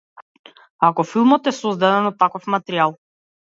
Ако 0.87 1.05
филмот 1.09 1.51
е 1.53 1.55
создаден 1.59 2.11
од 2.13 2.19
таков 2.25 2.51
материјал. 2.57 2.99